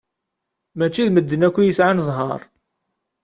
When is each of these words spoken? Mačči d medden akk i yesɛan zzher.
Mačči 0.77 1.03
d 1.07 1.09
medden 1.11 1.45
akk 1.47 1.57
i 1.59 1.63
yesɛan 1.65 2.03
zzher. 2.07 2.41